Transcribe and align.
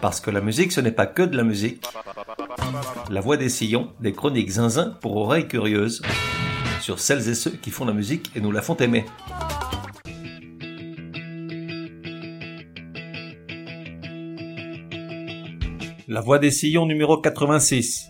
Parce 0.00 0.20
que 0.20 0.30
la 0.30 0.40
musique, 0.40 0.72
ce 0.72 0.80
n'est 0.80 0.92
pas 0.92 1.06
que 1.06 1.22
de 1.22 1.36
la 1.36 1.44
musique. 1.44 1.84
La 3.10 3.20
voix 3.20 3.36
des 3.36 3.50
sillons, 3.50 3.92
des 4.00 4.12
chroniques 4.12 4.50
zinzin 4.50 4.96
pour 5.02 5.16
oreilles 5.16 5.46
curieuses, 5.46 6.00
sur 6.80 6.98
celles 6.98 7.28
et 7.28 7.34
ceux 7.34 7.50
qui 7.50 7.70
font 7.70 7.84
la 7.84 7.92
musique 7.92 8.30
et 8.34 8.40
nous 8.40 8.50
la 8.50 8.62
font 8.62 8.76
aimer. 8.76 9.04
La 16.08 16.22
voix 16.22 16.38
des 16.38 16.50
sillons 16.50 16.86
numéro 16.86 17.18
86. 17.18 18.06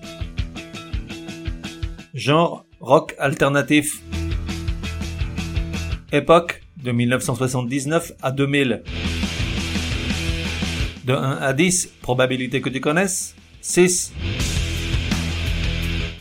Genre 2.14 2.64
rock 2.78 3.14
alternatif. 3.18 4.00
Époque 6.12 6.62
de 6.82 6.92
1979 6.92 8.12
à 8.22 8.30
2000. 8.30 8.84
De 11.04 11.14
1 11.14 11.38
à 11.40 11.52
10, 11.52 11.94
probabilité 12.02 12.60
que 12.60 12.68
tu 12.68 12.80
connaisses 12.80 13.34
6. 13.62 14.12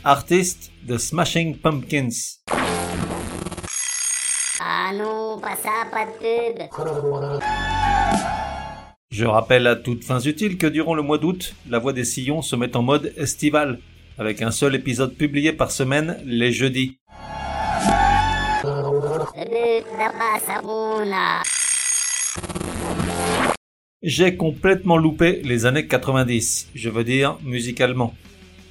Artiste 0.04 0.72
de 0.82 0.96
Smashing 0.96 1.58
Pumpkins. 1.58 2.08
Ah 4.60 4.92
non, 4.94 5.38
pas 5.38 5.56
ça, 5.56 5.86
pas 5.92 6.06
de 6.06 6.12
pub. 6.18 6.62
Je 9.10 9.24
rappelle 9.26 9.66
à 9.66 9.76
toutes 9.76 10.04
fins 10.04 10.20
utiles 10.20 10.56
que 10.56 10.66
durant 10.66 10.94
le 10.94 11.02
mois 11.02 11.18
d'août, 11.18 11.54
La 11.68 11.78
Voix 11.78 11.92
des 11.92 12.04
Sillons 12.04 12.40
se 12.40 12.56
met 12.56 12.74
en 12.74 12.82
mode 12.82 13.12
estival, 13.16 13.80
avec 14.18 14.40
un 14.40 14.50
seul 14.50 14.74
épisode 14.74 15.14
publié 15.14 15.52
par 15.52 15.70
semaine 15.70 16.18
les 16.24 16.52
jeudis. 16.52 16.98
J'ai 24.02 24.34
complètement 24.34 24.96
loupé 24.96 25.42
les 25.44 25.66
années 25.66 25.86
90, 25.86 26.70
je 26.74 26.88
veux 26.88 27.04
dire 27.04 27.36
musicalement. 27.44 28.14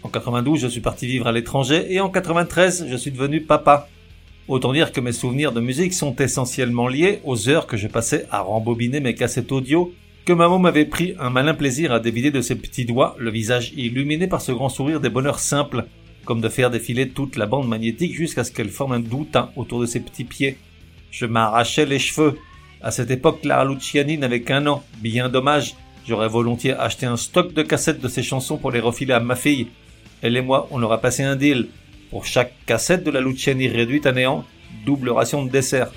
En 0.02 0.10
92, 0.10 0.60
je 0.60 0.68
suis 0.68 0.82
parti 0.82 1.06
vivre 1.06 1.28
à 1.28 1.32
l'étranger 1.32 1.86
et 1.94 2.00
en 2.00 2.10
93, 2.10 2.88
je 2.90 2.96
suis 2.96 3.12
devenu 3.12 3.42
papa. 3.42 3.90
Autant 4.48 4.74
dire 4.74 4.92
que 4.92 5.00
mes 5.00 5.12
souvenirs 5.12 5.52
de 5.52 5.62
musique 5.62 5.94
sont 5.94 6.16
essentiellement 6.16 6.88
liés 6.88 7.20
aux 7.26 7.48
heures 7.48 7.68
que 7.68 7.78
je 7.78 7.88
passais 7.88 8.26
à 8.32 8.42
rembobiner 8.42 9.02
mes 9.02 9.14
cassettes 9.14 9.52
audio, 9.52 9.94
que 10.26 10.34
maman 10.34 10.58
m'avait 10.58 10.86
pris 10.86 11.14
un 11.20 11.30
malin 11.30 11.54
plaisir 11.54 11.92
à 11.92 12.00
dévider 12.00 12.32
de 12.32 12.42
ses 12.42 12.56
petits 12.56 12.86
doigts, 12.86 13.16
le 13.20 13.30
visage 13.30 13.72
illuminé 13.78 14.26
par 14.26 14.42
ce 14.42 14.52
grand 14.52 14.70
sourire 14.70 15.00
des 15.00 15.10
bonheurs 15.10 15.38
simples, 15.38 15.86
comme 16.26 16.42
de 16.42 16.50
faire 16.50 16.72
défiler 16.72 17.08
toute 17.08 17.36
la 17.36 17.46
bande 17.46 17.68
magnétique 17.68 18.16
jusqu'à 18.16 18.44
ce 18.44 18.52
qu'elle 18.52 18.70
forme 18.70 18.94
un 18.94 19.00
doutin 19.00 19.52
autour 19.56 19.80
de 19.80 19.86
ses 19.86 20.00
petits 20.00 20.24
pieds. 20.24 20.58
Je 21.12 21.28
m'arrachais 21.28 21.86
les 21.86 22.00
cheveux, 22.00 22.36
à 22.82 22.92
cette 22.92 23.12
époque, 23.12 23.42
Clara 23.42 23.66
Luciani 23.66 24.18
n'avait 24.18 24.42
qu'un 24.42 24.66
an. 24.68 24.84
Bien 25.02 25.28
dommage. 25.28 25.76
J'aurais 26.08 26.30
volontiers 26.30 26.74
acheté 26.74 27.06
un 27.06 27.18
stock 27.18 27.54
de 27.54 27.62
cassettes 27.62 28.00
de 28.00 28.08
ses 28.08 28.24
chansons 28.24 28.58
pour 28.58 28.72
les 28.72 28.80
refiler 28.80 29.14
à 29.14 29.20
ma 29.20 29.36
fille. 29.36 29.68
Elle 30.22 30.38
et 30.38 30.42
moi, 30.42 30.68
on 30.72 30.82
aura 30.82 31.02
passé 31.02 31.24
un 31.24 31.36
deal. 31.36 31.68
Pour 32.10 32.26
chaque 32.26 32.54
cassette 32.66 33.04
de 33.04 33.12
la 33.12 33.20
Luciani 33.20 33.68
réduite 33.68 34.06
à 34.06 34.14
néant, 34.14 34.46
double 34.86 35.10
ration 35.10 35.46
de 35.46 35.52
dessert. 35.52 35.92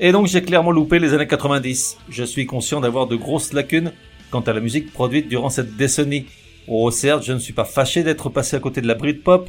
Et 0.00 0.10
donc 0.10 0.26
j'ai 0.26 0.42
clairement 0.42 0.72
loupé 0.72 0.98
les 0.98 1.14
années 1.14 1.28
90. 1.28 1.98
Je 2.10 2.24
suis 2.24 2.44
conscient 2.44 2.80
d'avoir 2.80 3.06
de 3.06 3.16
grosses 3.16 3.52
lacunes 3.52 3.92
quant 4.30 4.40
à 4.40 4.52
la 4.52 4.60
musique 4.60 4.92
produite 4.92 5.28
durant 5.28 5.50
cette 5.50 5.76
décennie. 5.76 6.26
Oh 6.66 6.90
certes, 6.90 7.24
je 7.24 7.32
ne 7.32 7.38
suis 7.38 7.52
pas 7.52 7.64
fâché 7.64 8.02
d'être 8.02 8.28
passé 8.28 8.56
à 8.56 8.60
côté 8.60 8.80
de 8.80 8.88
la 8.88 8.94
Britpop. 8.94 9.48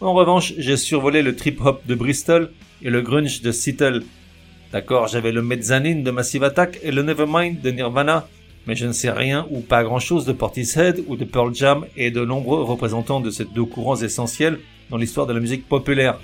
En 0.00 0.12
revanche, 0.12 0.52
j'ai 0.58 0.76
survolé 0.76 1.22
le 1.22 1.34
trip-hop 1.34 1.80
de 1.86 1.94
Bristol 1.94 2.50
et 2.82 2.90
le 2.90 3.00
grunge 3.00 3.40
de 3.40 3.50
Seattle. 3.50 4.02
D'accord, 4.72 5.06
j'avais 5.08 5.32
le 5.32 5.42
Mezzanine 5.42 6.02
de 6.02 6.10
Massive 6.10 6.44
Attack 6.44 6.80
et 6.82 6.90
le 6.90 7.02
Nevermind 7.02 7.60
de 7.60 7.70
Nirvana, 7.70 8.28
mais 8.66 8.74
je 8.74 8.86
ne 8.86 8.92
sais 8.92 9.10
rien 9.10 9.46
ou 9.50 9.60
pas 9.60 9.84
grand 9.84 10.00
chose 10.00 10.24
de 10.24 10.32
Portishead 10.32 11.04
ou 11.06 11.16
de 11.16 11.24
Pearl 11.24 11.54
Jam 11.54 11.86
et 11.96 12.10
de 12.10 12.24
nombreux 12.24 12.62
représentants 12.62 13.20
de 13.20 13.30
ces 13.30 13.44
deux 13.44 13.64
courants 13.64 13.96
essentiels 13.96 14.58
dans 14.90 14.96
l'histoire 14.96 15.26
de 15.26 15.32
la 15.32 15.40
musique 15.40 15.68
populaire. 15.68 16.18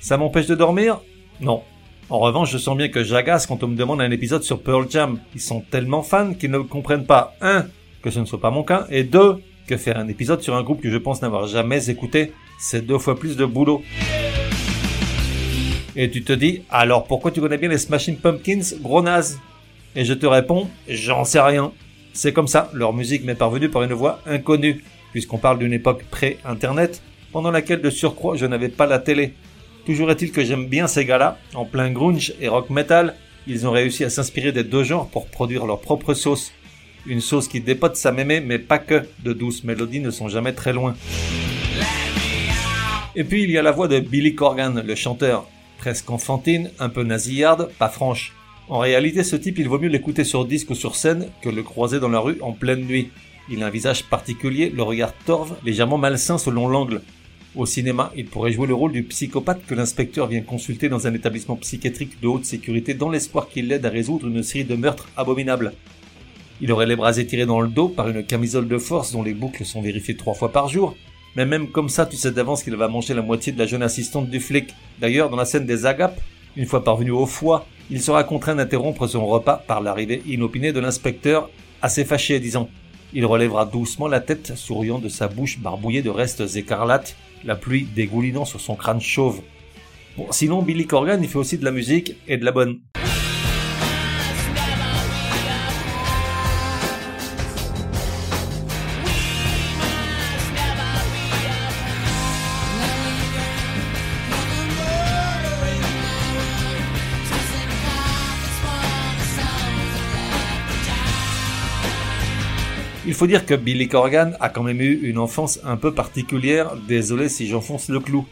Ça 0.00 0.16
m'empêche 0.16 0.46
de 0.46 0.54
dormir? 0.54 1.00
Non. 1.40 1.62
En 2.10 2.18
revanche, 2.18 2.52
je 2.52 2.58
sens 2.58 2.76
bien 2.76 2.88
que 2.88 3.02
j'agace 3.02 3.46
quand 3.46 3.62
on 3.62 3.68
me 3.68 3.76
demande 3.76 4.00
un 4.00 4.10
épisode 4.10 4.42
sur 4.42 4.62
Pearl 4.62 4.86
Jam. 4.88 5.18
Ils 5.34 5.40
sont 5.40 5.62
tellement 5.70 6.02
fans 6.02 6.34
qu'ils 6.34 6.50
ne 6.50 6.58
comprennent 6.58 7.06
pas, 7.06 7.34
un, 7.40 7.66
que 8.02 8.10
ce 8.10 8.20
ne 8.20 8.24
soit 8.24 8.40
pas 8.40 8.50
mon 8.50 8.62
cas, 8.62 8.86
et 8.90 9.02
deux, 9.02 9.36
que 9.66 9.76
faire 9.76 9.98
un 9.98 10.08
épisode 10.08 10.42
sur 10.42 10.54
un 10.54 10.62
groupe 10.62 10.80
que 10.80 10.90
je 10.90 10.98
pense 10.98 11.22
n'avoir 11.22 11.46
jamais 11.46 11.90
écouté, 11.90 12.32
c'est 12.58 12.86
deux 12.86 12.98
fois 12.98 13.18
plus 13.18 13.36
de 13.36 13.44
boulot. 13.44 13.82
Et 15.94 16.10
tu 16.10 16.22
te 16.22 16.32
dis, 16.32 16.62
alors 16.70 17.04
pourquoi 17.04 17.30
tu 17.30 17.40
connais 17.40 17.58
bien 17.58 17.68
les 17.68 17.78
Smashing 17.78 18.16
Pumpkins, 18.16 18.78
gros 18.80 19.02
naze? 19.02 19.38
Et 19.94 20.06
je 20.06 20.14
te 20.14 20.24
réponds, 20.24 20.70
j'en 20.88 21.24
sais 21.24 21.40
rien. 21.40 21.72
C'est 22.14 22.32
comme 22.32 22.48
ça, 22.48 22.70
leur 22.72 22.94
musique 22.94 23.24
m'est 23.24 23.34
parvenue 23.34 23.68
par 23.68 23.82
une 23.82 23.92
voix 23.92 24.20
inconnue, 24.26 24.82
puisqu'on 25.12 25.36
parle 25.36 25.58
d'une 25.58 25.72
époque 25.74 26.04
pré-internet, 26.10 27.02
pendant 27.30 27.50
laquelle 27.50 27.82
de 27.82 27.90
surcroît 27.90 28.36
je 28.36 28.46
n'avais 28.46 28.70
pas 28.70 28.86
la 28.86 28.98
télé. 28.98 29.34
Toujours 29.84 30.10
est-il 30.10 30.32
que 30.32 30.44
j'aime 30.44 30.66
bien 30.66 30.86
ces 30.86 31.04
gars-là, 31.04 31.38
en 31.54 31.66
plein 31.66 31.90
grunge 31.90 32.32
et 32.40 32.48
rock 32.48 32.70
metal, 32.70 33.14
ils 33.46 33.66
ont 33.66 33.72
réussi 33.72 34.04
à 34.04 34.10
s'inspirer 34.10 34.52
des 34.52 34.64
deux 34.64 34.84
genres 34.84 35.08
pour 35.08 35.26
produire 35.26 35.66
leur 35.66 35.80
propre 35.80 36.14
sauce. 36.14 36.52
Une 37.06 37.20
sauce 37.20 37.48
qui 37.48 37.60
dépote 37.60 37.96
sa 37.96 38.12
mémé, 38.12 38.40
mais 38.40 38.58
pas 38.58 38.78
que, 38.78 39.02
de 39.24 39.32
douces 39.32 39.64
mélodies 39.64 40.00
ne 40.00 40.10
sont 40.10 40.28
jamais 40.28 40.52
très 40.52 40.72
loin. 40.72 40.94
Et 43.14 43.24
puis 43.24 43.42
il 43.42 43.50
y 43.50 43.58
a 43.58 43.62
la 43.62 43.72
voix 43.72 43.88
de 43.88 44.00
Billy 44.00 44.34
Corgan, 44.34 44.80
le 44.80 44.94
chanteur, 44.94 45.46
presque 45.82 46.10
enfantine, 46.10 46.70
un 46.78 46.88
peu 46.88 47.02
nasillarde, 47.02 47.68
pas 47.76 47.88
franche. 47.88 48.32
En 48.68 48.78
réalité, 48.78 49.24
ce 49.24 49.34
type, 49.34 49.58
il 49.58 49.68
vaut 49.68 49.80
mieux 49.80 49.88
l'écouter 49.88 50.22
sur 50.22 50.44
disque 50.44 50.70
ou 50.70 50.76
sur 50.76 50.94
scène 50.94 51.26
que 51.42 51.48
le 51.48 51.64
croiser 51.64 51.98
dans 51.98 52.08
la 52.08 52.20
rue 52.20 52.38
en 52.40 52.52
pleine 52.52 52.84
nuit. 52.84 53.10
Il 53.50 53.64
a 53.64 53.66
un 53.66 53.70
visage 53.70 54.04
particulier, 54.04 54.70
le 54.70 54.84
regard 54.84 55.12
torve, 55.26 55.56
légèrement 55.64 55.98
malsain 55.98 56.38
selon 56.38 56.68
l'angle. 56.68 57.02
Au 57.56 57.66
cinéma, 57.66 58.12
il 58.14 58.26
pourrait 58.26 58.52
jouer 58.52 58.68
le 58.68 58.74
rôle 58.74 58.92
du 58.92 59.02
psychopathe 59.02 59.66
que 59.66 59.74
l'inspecteur 59.74 60.28
vient 60.28 60.42
consulter 60.42 60.88
dans 60.88 61.08
un 61.08 61.14
établissement 61.14 61.56
psychiatrique 61.56 62.20
de 62.20 62.28
haute 62.28 62.44
sécurité 62.44 62.94
dans 62.94 63.10
l'espoir 63.10 63.48
qu'il 63.48 63.66
l'aide 63.66 63.84
à 63.84 63.90
résoudre 63.90 64.28
une 64.28 64.44
série 64.44 64.64
de 64.64 64.76
meurtres 64.76 65.08
abominables. 65.16 65.72
Il 66.60 66.70
aurait 66.70 66.86
les 66.86 66.94
bras 66.94 67.18
étirés 67.18 67.44
dans 67.44 67.60
le 67.60 67.68
dos 67.68 67.88
par 67.88 68.08
une 68.08 68.24
camisole 68.24 68.68
de 68.68 68.78
force 68.78 69.10
dont 69.10 69.24
les 69.24 69.34
boucles 69.34 69.64
sont 69.64 69.82
vérifiées 69.82 70.16
trois 70.16 70.34
fois 70.34 70.52
par 70.52 70.68
jour, 70.68 70.94
mais 71.36 71.46
même 71.46 71.68
comme 71.68 71.88
ça, 71.88 72.06
tu 72.06 72.16
sais 72.16 72.30
d'avance 72.30 72.62
qu'il 72.62 72.76
va 72.76 72.88
manger 72.88 73.14
la 73.14 73.22
moitié 73.22 73.52
de 73.52 73.58
la 73.58 73.66
jeune 73.66 73.82
assistante 73.82 74.28
du 74.28 74.40
flic. 74.40 74.74
D'ailleurs, 75.00 75.30
dans 75.30 75.36
la 75.36 75.44
scène 75.44 75.66
des 75.66 75.86
agapes, 75.86 76.20
une 76.56 76.66
fois 76.66 76.84
parvenu 76.84 77.10
au 77.10 77.26
foie, 77.26 77.66
il 77.90 78.02
sera 78.02 78.24
contraint 78.24 78.54
d'interrompre 78.54 79.06
son 79.06 79.26
repas 79.26 79.62
par 79.66 79.80
l'arrivée 79.80 80.22
inopinée 80.26 80.72
de 80.72 80.80
l'inspecteur, 80.80 81.50
assez 81.80 82.04
fâché, 82.04 82.38
disant 82.40 82.68
Il 83.14 83.24
relèvera 83.24 83.64
doucement 83.64 84.08
la 84.08 84.20
tête, 84.20 84.52
souriant 84.56 84.98
de 84.98 85.08
sa 85.08 85.28
bouche 85.28 85.58
barbouillée 85.58 86.02
de 86.02 86.10
restes 86.10 86.56
écarlates, 86.56 87.16
la 87.44 87.56
pluie 87.56 87.86
dégoulinant 87.94 88.44
sur 88.44 88.60
son 88.60 88.76
crâne 88.76 89.00
chauve. 89.00 89.40
Bon, 90.16 90.26
sinon, 90.30 90.62
Billy 90.62 90.86
Corgan, 90.86 91.22
il 91.22 91.28
fait 91.28 91.38
aussi 91.38 91.56
de 91.56 91.64
la 91.64 91.70
musique 91.70 92.16
et 92.28 92.36
de 92.36 92.44
la 92.44 92.52
bonne. 92.52 92.80
Il 113.04 113.14
faut 113.14 113.26
dire 113.26 113.44
que 113.46 113.54
Billy 113.54 113.88
Corgan 113.88 114.36
a 114.38 114.48
quand 114.48 114.62
même 114.62 114.80
eu 114.80 115.00
une 115.02 115.18
enfance 115.18 115.58
un 115.64 115.76
peu 115.76 115.92
particulière, 115.92 116.76
désolé 116.86 117.28
si 117.28 117.48
j'enfonce 117.48 117.88
le 117.88 117.98
clou. 117.98 118.26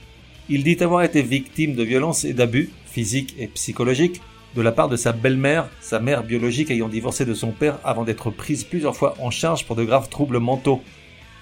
Il 0.49 0.63
dit 0.63 0.77
avoir 0.81 1.03
été 1.03 1.23
victime 1.23 1.75
de 1.75 1.83
violences 1.83 2.25
et 2.25 2.35
d'abus, 2.35 2.71
physiques 2.87 3.35
et 3.37 3.49
psychologiques, 3.49 4.21
de 4.55 4.63
la 4.63 4.71
part 4.71 4.89
de 4.89 4.95
sa 4.95 5.11
belle-mère, 5.11 5.69
sa 5.81 5.99
mère 5.99 6.23
biologique 6.23 6.71
ayant 6.71 6.89
divorcé 6.89 7.25
de 7.25 7.35
son 7.35 7.51
père 7.51 7.81
avant 7.83 8.05
d'être 8.05 8.31
prise 8.31 8.63
plusieurs 8.63 8.95
fois 8.95 9.17
en 9.19 9.33
charge 9.33 9.67
pour 9.67 9.75
de 9.75 9.83
graves 9.83 10.09
troubles 10.09 10.39
mentaux. 10.39 10.81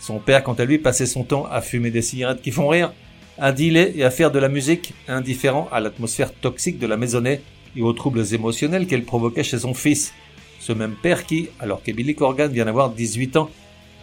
Son 0.01 0.21
père, 0.21 0.43
quant 0.43 0.55
à 0.55 0.65
lui, 0.65 0.79
passait 0.79 1.05
son 1.05 1.23
temps 1.23 1.47
à 1.51 1.61
fumer 1.61 1.91
des 1.91 2.03
cigarettes 2.03 2.41
qui 2.41 2.51
font 2.51 2.69
rire, 2.69 2.95
à 3.37 3.53
dealer 3.53 3.93
et 3.95 4.05
à 4.05 4.11
faire 4.11 4.31
de 4.31 4.39
la 4.39 4.49
musique, 4.49 4.95
indifférent 5.07 5.69
à 5.71 5.81
l'atmosphère 5.81 6.33
toxique 6.33 6.79
de 6.79 6.87
la 6.87 6.97
maisonnée 6.97 7.43
et 7.77 7.83
aux 7.83 7.93
troubles 7.93 8.25
émotionnels 8.33 8.87
qu'elle 8.87 9.05
provoquait 9.05 9.45
chez 9.45 9.59
son 9.59 9.75
fils. 9.75 10.15
Ce 10.69 10.75
même 10.75 10.97
père 11.03 11.25
qui, 11.25 11.49
alors 11.61 11.83
que 11.83 11.91
Billy 11.91 12.15
Corgan 12.15 12.53
vient 12.53 12.67
d'avoir 12.67 12.91
18 12.91 13.39
ans, 13.39 13.49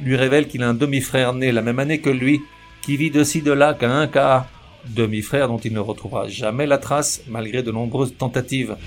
lui 0.01 0.15
révèle 0.15 0.47
qu'il 0.47 0.63
a 0.63 0.67
un 0.67 0.73
demi-frère 0.73 1.35
né 1.35 1.51
la 1.51 1.61
même 1.61 1.77
année 1.77 1.99
que 1.99 2.09
lui, 2.09 2.41
qui 2.81 2.97
vit 2.97 3.11
de 3.11 3.23
ci 3.23 3.43
de 3.43 3.51
là 3.51 3.75
qu'à 3.75 3.91
un 3.91 4.07
cas. 4.07 4.47
Demi-frère 4.87 5.47
dont 5.47 5.59
il 5.59 5.73
ne 5.73 5.79
retrouvera 5.79 6.27
jamais 6.27 6.65
la 6.65 6.79
trace 6.79 7.21
malgré 7.27 7.61
de 7.61 7.71
nombreuses 7.71 8.15
tentatives. 8.17 8.77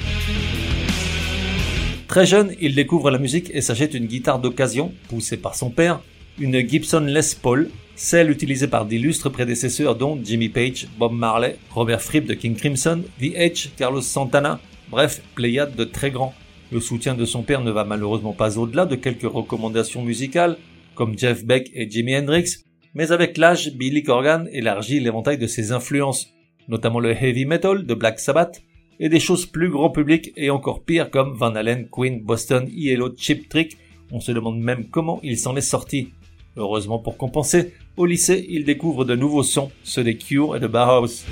Très 2.09 2.27
jeune, 2.27 2.53
il 2.61 2.75
découvre 2.75 3.13
la 3.13 3.19
musique 3.19 3.49
et 3.55 3.61
s'achète 3.61 3.95
une 3.95 4.07
guitare 4.07 4.41
d'occasion, 4.41 4.93
poussée 5.09 5.37
par 5.37 5.55
son 5.55 5.71
père, 5.71 6.01
une 6.41 6.59
Gibson 6.69 7.05
Les 7.07 7.37
Paul, 7.41 7.71
celle 7.95 8.29
utilisée 8.29 8.67
par 8.67 8.87
d'illustres 8.87 9.31
prédécesseurs 9.31 9.95
dont 9.95 10.19
Jimmy 10.21 10.49
Page, 10.49 10.89
Bob 10.99 11.13
Marley, 11.13 11.57
Robert 11.71 12.03
Fripp 12.03 12.27
de 12.27 12.35
King 12.35 12.57
Crimson, 12.57 13.05
The 13.21 13.35
Edge, 13.37 13.69
Carlos 13.77 14.01
Santana, 14.01 14.59
bref, 14.91 15.23
pléiade 15.37 15.77
de 15.77 15.85
très 15.85 16.11
grands. 16.11 16.35
Le 16.71 16.81
soutien 16.81 17.15
de 17.15 17.25
son 17.25 17.43
père 17.43 17.63
ne 17.63 17.71
va 17.71 17.85
malheureusement 17.85 18.35
pas 18.35 18.59
au-delà 18.59 18.85
de 18.85 18.95
quelques 18.95 19.23
recommandations 19.23 20.03
musicales, 20.03 20.59
comme 20.95 21.19
Jeff 21.19 21.45
Beck 21.45 21.71
et 21.73 21.89
Jimi 21.91 22.15
Hendrix, 22.15 22.65
mais 22.95 23.11
avec 23.11 23.39
l'âge, 23.39 23.73
Billy 23.75 24.03
Corgan 24.03 24.47
élargit 24.53 25.01
l'éventail 25.01 25.39
de 25.39 25.47
ses 25.47 25.73
influences, 25.73 26.35
notamment 26.69 27.01
le 27.01 27.13
heavy 27.13 27.47
metal 27.47 27.87
de 27.87 27.95
Black 27.95 28.21
Sabbath, 28.21 28.63
et 29.01 29.09
des 29.09 29.21
choses 29.21 29.47
plus 29.47 29.71
grand 29.71 29.91
public 29.91 30.33
et 30.37 30.51
encore 30.51 30.83
pires 30.83 31.11
comme 31.11 31.33
Van 31.35 31.55
Halen, 31.55 31.89
Queen, 31.91 32.21
Boston, 32.21 32.69
Yellow, 32.71 33.15
Chip 33.17 33.49
Trick, 33.49 33.79
on 34.11 34.21
se 34.21 34.33
demande 34.33 34.61
même 34.61 34.89
comment 34.91 35.21
il 35.23 35.39
s'en 35.39 35.57
est 35.57 35.61
sorti. 35.61 36.09
Heureusement 36.57 36.99
pour 36.99 37.17
compenser, 37.17 37.73
au 37.97 38.05
lycée, 38.05 38.45
il 38.51 38.65
découvre 38.65 39.05
de 39.05 39.15
nouveaux 39.15 39.43
sons, 39.43 39.71
ceux 39.85 40.05
des 40.05 40.17
Cure 40.17 40.57
et 40.57 40.61
de 40.61 40.67
Bauhaus. 40.67 41.25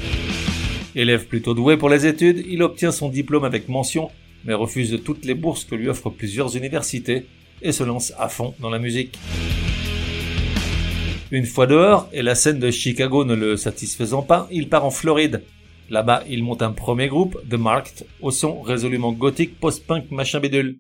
Élève 0.95 1.27
plutôt 1.27 1.53
doué 1.53 1.77
pour 1.77 1.91
les 1.91 2.07
études, 2.07 2.45
il 2.49 2.63
obtient 2.63 2.93
son 2.93 3.09
diplôme 3.09 3.45
avec 3.45 3.69
mention, 3.69 4.11
mais 4.47 4.55
refuse 4.55 4.99
toutes 5.05 5.25
les 5.25 5.35
bourses 5.35 5.65
que 5.65 5.75
lui 5.75 5.89
offrent 5.89 6.11
plusieurs 6.11 6.57
universités 6.57 7.27
et 7.63 7.73
se 7.73 7.85
lance 7.85 8.13
à 8.19 8.29
fond 8.29 8.55
dans 8.61 8.71
la 8.71 8.79
musique. 8.79 9.19
Une 11.33 11.47
fois 11.47 11.67
dehors, 11.67 12.09
et 12.13 12.23
la 12.23 12.37
scène 12.37 12.61
de 12.61 12.71
Chicago 12.71 13.25
ne 13.25 13.35
le 13.35 13.57
satisfaisant 13.57 14.23
pas, 14.23 14.47
il 14.53 14.69
part 14.69 14.85
en 14.85 14.91
Floride. 14.91 15.43
Là-bas, 15.91 16.23
il 16.29 16.45
monte 16.45 16.63
un 16.63 16.73
premier 16.73 17.09
groupe, 17.09 17.37
The 17.49 17.55
Marked, 17.55 18.07
au 18.21 18.31
son 18.31 18.61
résolument 18.63 19.13
gothique 19.13 19.59
post-punk 19.59 20.11
machin 20.11 20.41
bidule. 20.41 20.77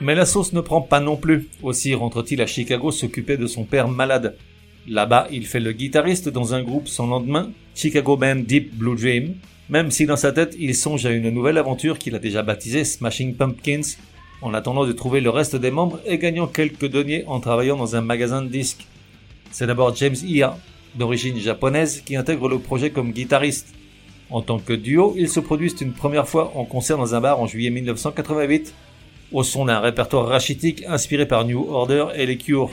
Mais 0.00 0.14
la 0.14 0.24
sauce 0.24 0.54
ne 0.54 0.62
prend 0.62 0.80
pas 0.80 1.00
non 1.00 1.16
plus. 1.16 1.48
Aussi 1.62 1.94
rentre-t-il 1.94 2.40
à 2.40 2.46
Chicago 2.46 2.90
s'occuper 2.90 3.36
de 3.36 3.46
son 3.46 3.64
père 3.64 3.88
malade. 3.88 4.36
Là-bas, 4.88 5.28
il 5.30 5.46
fait 5.46 5.60
le 5.60 5.72
guitariste 5.72 6.30
dans 6.30 6.54
un 6.54 6.62
groupe 6.62 6.88
sans 6.88 7.06
lendemain, 7.06 7.50
Chicago 7.74 8.16
Band 8.16 8.36
Deep 8.36 8.74
Blue 8.74 8.96
Dream, 8.96 9.34
même 9.68 9.90
si 9.90 10.06
dans 10.06 10.16
sa 10.16 10.32
tête 10.32 10.56
il 10.58 10.74
songe 10.74 11.04
à 11.04 11.10
une 11.10 11.28
nouvelle 11.28 11.58
aventure 11.58 11.98
qu'il 11.98 12.14
a 12.14 12.18
déjà 12.18 12.42
baptisée 12.42 12.84
Smashing 12.84 13.34
Pumpkins, 13.34 13.96
en 14.40 14.54
attendant 14.54 14.86
de 14.86 14.92
trouver 14.92 15.20
le 15.20 15.28
reste 15.28 15.54
des 15.54 15.70
membres 15.70 16.00
et 16.06 16.16
gagnant 16.16 16.46
quelques 16.46 16.88
deniers 16.88 17.24
en 17.26 17.40
travaillant 17.40 17.76
dans 17.76 17.94
un 17.94 18.00
magasin 18.00 18.40
de 18.40 18.48
disques. 18.48 18.86
C'est 19.50 19.66
d'abord 19.66 19.94
James 19.96 20.16
Ia, 20.24 20.56
d'origine 20.94 21.38
japonaise, 21.38 22.00
qui 22.00 22.16
intègre 22.16 22.48
le 22.48 22.58
projet 22.58 22.88
comme 22.88 23.12
guitariste. 23.12 23.74
En 24.30 24.40
tant 24.40 24.58
que 24.58 24.72
duo, 24.72 25.14
ils 25.18 25.28
se 25.28 25.40
produisent 25.40 25.80
une 25.82 25.92
première 25.92 26.26
fois 26.26 26.52
en 26.56 26.64
concert 26.64 26.96
dans 26.96 27.14
un 27.14 27.20
bar 27.20 27.38
en 27.38 27.46
juillet 27.46 27.70
1988 27.70 28.72
au 29.32 29.42
son 29.42 29.66
d'un 29.66 29.80
répertoire 29.80 30.26
rachitique 30.26 30.84
inspiré 30.86 31.26
par 31.26 31.44
New 31.44 31.66
Order 31.68 32.06
et 32.14 32.26
les 32.26 32.36
Cure. 32.36 32.70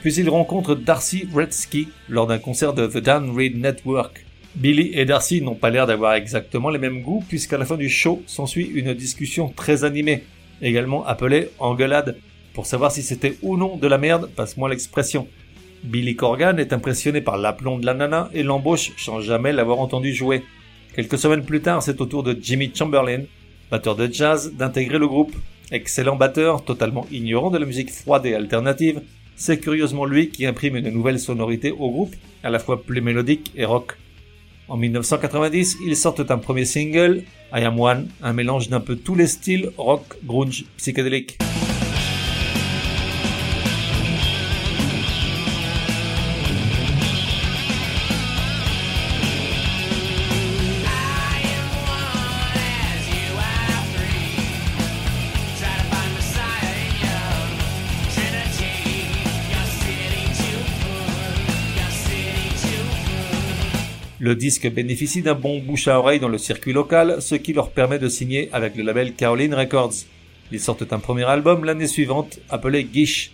Puis 0.00 0.14
il 0.14 0.28
rencontre 0.30 0.74
Darcy 0.74 1.26
Redsky 1.34 1.88
lors 2.08 2.26
d'un 2.26 2.38
concert 2.38 2.72
de 2.72 2.86
The 2.86 2.98
Dan 2.98 3.36
Reed 3.36 3.58
Network. 3.58 4.24
Billy 4.54 4.90
et 4.94 5.04
Darcy 5.04 5.42
n'ont 5.42 5.54
pas 5.54 5.70
l'air 5.70 5.86
d'avoir 5.86 6.14
exactement 6.14 6.70
les 6.70 6.78
mêmes 6.78 7.02
goûts 7.02 7.24
puisqu'à 7.28 7.58
la 7.58 7.64
fin 7.64 7.76
du 7.76 7.88
show 7.88 8.22
s'ensuit 8.26 8.66
une 8.66 8.94
discussion 8.94 9.48
très 9.48 9.84
animée, 9.84 10.24
également 10.62 11.04
appelée 11.06 11.50
engueulade, 11.58 12.16
pour 12.54 12.66
savoir 12.66 12.90
si 12.90 13.02
c'était 13.02 13.36
ou 13.42 13.56
non 13.56 13.76
de 13.76 13.86
la 13.86 13.98
merde, 13.98 14.30
passe-moi 14.34 14.68
l'expression. 14.68 15.28
Billy 15.84 16.16
Corgan 16.16 16.58
est 16.58 16.72
impressionné 16.72 17.20
par 17.20 17.38
l'aplomb 17.38 17.78
de 17.78 17.86
la 17.86 17.94
nana 17.94 18.30
et 18.34 18.42
l'embauche 18.42 18.92
sans 18.96 19.20
jamais 19.20 19.52
l'avoir 19.52 19.78
entendu 19.78 20.12
jouer. 20.12 20.42
Quelques 20.94 21.18
semaines 21.18 21.44
plus 21.44 21.60
tard, 21.60 21.82
c'est 21.82 22.00
au 22.00 22.06
tour 22.06 22.24
de 22.24 22.36
Jimmy 22.40 22.72
Chamberlain, 22.74 23.22
batteur 23.70 23.96
de 23.96 24.08
jazz, 24.12 24.52
d'intégrer 24.54 24.98
le 24.98 25.06
groupe. 25.06 25.34
Excellent 25.70 26.16
batteur, 26.16 26.64
totalement 26.64 27.06
ignorant 27.10 27.50
de 27.50 27.58
la 27.58 27.66
musique 27.66 27.90
froide 27.90 28.26
et 28.26 28.34
alternative, 28.34 29.02
c'est 29.36 29.60
curieusement 29.60 30.04
lui 30.04 30.30
qui 30.30 30.46
imprime 30.46 30.76
une 30.76 30.90
nouvelle 30.90 31.20
sonorité 31.20 31.70
au 31.70 31.90
groupe, 31.90 32.14
à 32.42 32.50
la 32.50 32.58
fois 32.58 32.82
plus 32.82 33.00
mélodique 33.00 33.52
et 33.54 33.64
rock. 33.64 33.96
En 34.68 34.76
1990, 34.76 35.78
ils 35.86 35.96
sortent 35.96 36.30
un 36.30 36.38
premier 36.38 36.64
single, 36.64 37.22
I 37.54 37.62
Am 37.62 37.80
One, 37.80 38.08
un 38.22 38.32
mélange 38.32 38.68
d'un 38.68 38.80
peu 38.80 38.96
tous 38.96 39.14
les 39.14 39.26
styles 39.26 39.70
rock, 39.78 40.02
grunge, 40.24 40.64
psychédélique. 40.76 41.38
Le 64.28 64.36
disque 64.36 64.70
bénéficie 64.70 65.22
d'un 65.22 65.34
bon 65.34 65.58
bouche 65.58 65.88
à 65.88 65.98
oreille 65.98 66.20
dans 66.20 66.28
le 66.28 66.36
circuit 66.36 66.74
local, 66.74 67.16
ce 67.20 67.34
qui 67.34 67.54
leur 67.54 67.70
permet 67.70 67.98
de 67.98 68.10
signer 68.10 68.50
avec 68.52 68.76
le 68.76 68.82
label 68.82 69.14
Caroline 69.14 69.54
Records. 69.54 69.94
Ils 70.52 70.60
sortent 70.60 70.92
un 70.92 70.98
premier 70.98 71.24
album 71.24 71.64
l'année 71.64 71.86
suivante, 71.86 72.38
appelé 72.50 72.84
Guiche. 72.84 73.30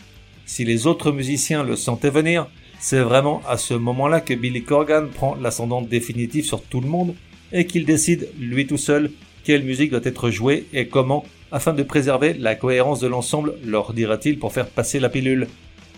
Si 0.46 0.64
les 0.64 0.87
autres 0.87 1.11
musiciens 1.11 1.64
le 1.64 1.75
sentaient 1.75 2.11
venir, 2.11 2.46
c'est 2.79 3.00
vraiment 3.00 3.43
à 3.49 3.56
ce 3.56 3.75
moment-là 3.75 4.20
que 4.20 4.35
Billy 4.35 4.62
Corgan 4.62 5.08
prend 5.08 5.35
l'ascendant 5.35 5.82
définitif 5.82 6.46
sur 6.46 6.62
tout 6.62 6.81
le 6.81 6.87
monde 6.87 7.17
et 7.52 7.67
qu'il 7.67 7.87
décide, 7.87 8.29
lui 8.38 8.69
tout 8.69 8.79
seul, 8.79 9.11
quelle 9.43 9.64
musique 9.64 9.90
doit 9.90 10.00
être 10.05 10.31
jouée 10.31 10.67
et 10.73 10.87
comment, 10.87 11.25
afin 11.50 11.73
de 11.73 11.82
préserver 11.82 12.35
la 12.35 12.55
cohérence 12.55 13.00
de 13.00 13.08
l'ensemble, 13.08 13.55
leur 13.64 13.94
dira-t-il 13.94 14.38
pour 14.38 14.52
faire 14.52 14.69
passer 14.69 15.00
la 15.00 15.08
pilule. 15.08 15.49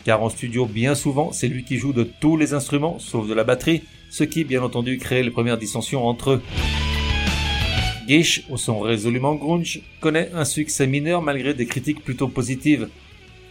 Car 0.07 0.23
en 0.23 0.31
studio, 0.31 0.65
bien 0.65 0.95
souvent, 0.95 1.33
c'est 1.33 1.49
lui 1.49 1.65
qui 1.65 1.77
joue 1.77 1.93
de 1.93 2.09
tous 2.19 2.39
les 2.39 2.55
instruments, 2.55 2.99
sauf 2.99 3.29
de 3.29 3.35
la 3.35 3.45
batterie, 3.45 3.83
ce 4.11 4.25
qui 4.25 4.45
bien 4.45 4.63
entendu 4.63 4.99
crée 4.99 5.23
les 5.23 5.31
premières 5.31 5.59
dissensions 5.59 6.07
entre 6.07 6.33
eux. 6.33 6.43
Gish, 8.09 8.45
au 8.51 8.57
son 8.57 8.79
résolument 8.79 9.35
grunge, 9.35 9.81
connaît 10.01 10.31
un 10.33 10.45
succès 10.45 10.87
mineur 10.87 11.23
malgré 11.23 11.55
des 11.55 11.67
critiques 11.67 12.05
plutôt 12.05 12.29
positives. 12.29 12.89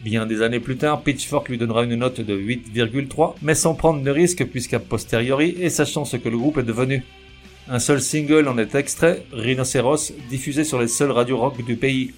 Bien 0.02 0.26
des 0.26 0.42
années 0.42 0.60
plus 0.60 0.78
tard, 0.78 1.02
Pitchfork 1.02 1.50
lui 1.50 1.58
donnera 1.58 1.84
une 1.84 1.96
note 1.96 2.22
de 2.22 2.38
8,3, 2.38 3.36
mais 3.42 3.56
sans 3.56 3.74
prendre 3.74 4.02
de 4.02 4.12
risque 4.12 4.46
puisqu'à 4.46 4.80
posteriori 4.80 5.56
et 5.60 5.70
sachant 5.70 6.06
ce 6.06 6.16
que 6.16 6.30
le 6.30 6.38
groupe 6.38 6.58
est 6.58 6.64
devenu. 6.64 7.04
Un 7.68 7.80
seul 7.80 8.00
single 8.00 8.48
en 8.48 8.58
est 8.60 8.76
extrait, 8.76 9.24
Rhinoceros, 9.34 10.14
diffusé 10.30 10.64
sur 10.64 10.80
les 10.80 10.88
seules 10.88 11.12
radios 11.12 11.38
rock 11.38 11.66
du 11.66 11.76
pays. 11.76 12.14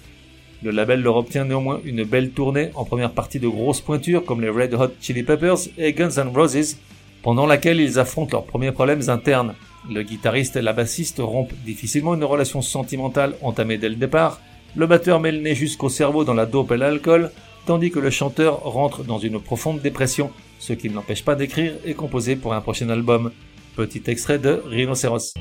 Le 0.62 0.70
label 0.70 1.00
leur 1.00 1.16
obtient 1.16 1.46
néanmoins 1.46 1.80
une 1.84 2.04
belle 2.04 2.30
tournée 2.30 2.70
en 2.74 2.84
première 2.84 3.12
partie 3.12 3.40
de 3.40 3.48
grosses 3.48 3.80
pointures 3.80 4.24
comme 4.24 4.42
les 4.42 4.50
Red 4.50 4.74
Hot 4.74 4.92
Chili 5.00 5.22
Peppers 5.22 5.68
et 5.78 5.92
Guns 5.94 6.18
N' 6.18 6.28
Roses, 6.28 6.76
pendant 7.22 7.46
laquelle 7.46 7.80
ils 7.80 7.98
affrontent 7.98 8.36
leurs 8.36 8.46
premiers 8.46 8.72
problèmes 8.72 9.08
internes. 9.08 9.54
Le 9.90 10.02
guitariste 10.02 10.56
et 10.56 10.62
la 10.62 10.72
bassiste 10.72 11.18
rompent 11.18 11.54
difficilement 11.64 12.14
une 12.14 12.24
relation 12.24 12.62
sentimentale 12.62 13.34
entamée 13.42 13.78
dès 13.78 13.88
le 13.88 13.94
départ, 13.94 14.40
le 14.76 14.86
batteur 14.86 15.18
met 15.18 15.32
le 15.32 15.40
nez 15.40 15.54
jusqu'au 15.54 15.88
cerveau 15.88 16.24
dans 16.24 16.34
la 16.34 16.46
dope 16.46 16.72
et 16.72 16.76
l'alcool, 16.76 17.30
tandis 17.66 17.90
que 17.90 17.98
le 17.98 18.10
chanteur 18.10 18.62
rentre 18.62 19.02
dans 19.02 19.18
une 19.18 19.40
profonde 19.40 19.80
dépression, 19.80 20.30
ce 20.58 20.72
qui 20.72 20.88
ne 20.88 20.94
l'empêche 20.94 21.24
pas 21.24 21.34
d'écrire 21.34 21.74
et 21.84 21.94
composer 21.94 22.36
pour 22.36 22.54
un 22.54 22.60
prochain 22.60 22.88
album. 22.90 23.32
Petit 23.76 24.02
extrait 24.06 24.38
de 24.38 24.62
Rhinoceros. 24.66 25.34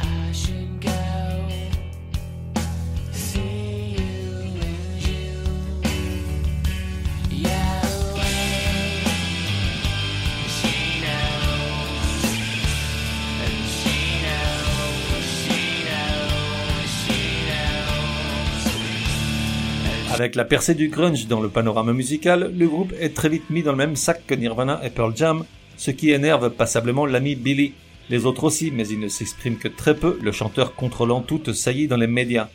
Avec 20.20 20.34
la 20.34 20.46
percée 20.46 20.74
du 20.74 20.88
grunge 20.88 21.28
dans 21.28 21.42
le 21.42 21.48
panorama 21.48 21.94
musical, 21.94 22.52
le 22.58 22.68
groupe 22.68 22.92
est 23.00 23.14
très 23.14 23.30
vite 23.30 23.52
mis 23.52 23.62
dans 23.62 23.70
le 23.70 23.78
même 23.78 23.96
sac 23.96 24.26
que 24.26 24.34
Nirvana 24.34 24.82
et 24.84 24.90
Pearl 24.90 25.16
Jam, 25.16 25.46
ce 25.78 25.92
qui 25.92 26.10
énerve 26.10 26.50
passablement 26.50 27.06
l'ami 27.06 27.36
Billy. 27.36 27.74
Les 28.10 28.26
autres 28.26 28.46
aussi, 28.46 28.72
mais 28.72 28.88
il 28.88 29.00
ne 29.00 29.10
s'exprime 29.10 29.58
que 29.58 29.68
très 29.68 29.94
peu, 29.94 30.18
le 30.20 30.32
chanteur 30.32 30.74
contrôlant 30.74 31.22
toute 31.22 31.54
saillie 31.54 31.88
dans 31.88 31.98
les 31.98 32.08
médias. 32.08 32.48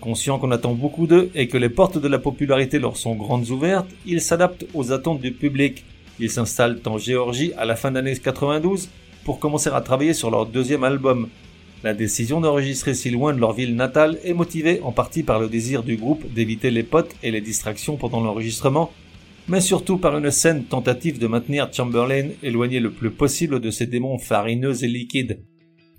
Conscient 0.00 0.38
qu'on 0.38 0.52
attend 0.52 0.74
beaucoup 0.74 1.08
d'eux 1.08 1.32
et 1.34 1.48
que 1.48 1.58
les 1.58 1.68
portes 1.68 1.98
de 1.98 2.06
la 2.06 2.20
popularité 2.20 2.78
leur 2.78 2.96
sont 2.96 3.16
grandes 3.16 3.50
ouvertes, 3.50 3.90
ils 4.06 4.20
s'adaptent 4.20 4.66
aux 4.72 4.92
attentes 4.92 5.20
du 5.20 5.32
public. 5.32 5.84
Ils 6.20 6.30
s'installent 6.30 6.78
en 6.86 6.96
Géorgie 6.96 7.52
à 7.58 7.64
la 7.64 7.74
fin 7.74 7.90
d'année 7.90 8.16
92 8.16 8.88
pour 9.24 9.40
commencer 9.40 9.70
à 9.70 9.80
travailler 9.80 10.14
sur 10.14 10.30
leur 10.30 10.46
deuxième 10.46 10.84
album, 10.84 11.28
la 11.82 11.94
décision 11.94 12.40
d'enregistrer 12.40 12.94
si 12.94 13.10
loin 13.10 13.32
de 13.32 13.40
leur 13.40 13.54
ville 13.54 13.74
natale 13.74 14.18
est 14.22 14.34
motivée 14.34 14.80
en 14.82 14.92
partie 14.92 15.22
par 15.22 15.40
le 15.40 15.48
désir 15.48 15.82
du 15.82 15.96
groupe 15.96 16.30
d'éviter 16.32 16.70
les 16.70 16.82
potes 16.82 17.16
et 17.22 17.30
les 17.30 17.40
distractions 17.40 17.96
pendant 17.96 18.20
l'enregistrement, 18.20 18.92
mais 19.48 19.62
surtout 19.62 19.96
par 19.96 20.16
une 20.18 20.30
saine 20.30 20.64
tentative 20.64 21.18
de 21.18 21.26
maintenir 21.26 21.72
Chamberlain 21.72 22.28
éloigné 22.42 22.80
le 22.80 22.90
plus 22.90 23.10
possible 23.10 23.60
de 23.60 23.70
ses 23.70 23.86
démons 23.86 24.18
farineux 24.18 24.84
et 24.84 24.88
liquides. 24.88 25.42